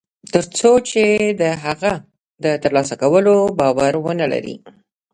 تر 0.33 0.43
څو 0.57 0.71
چې 0.89 1.03
د 1.41 1.43
هغه 1.63 1.93
د 2.43 2.45
تر 2.63 2.71
لاسه 2.77 2.95
کولو 3.01 3.35
باور 3.59 3.93
و 3.99 4.05
نهلري 4.19 4.55